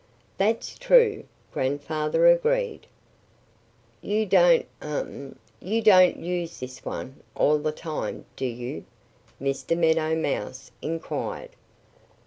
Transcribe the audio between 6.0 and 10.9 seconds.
use this one all the time, do you?" Mr. Meadow Mouse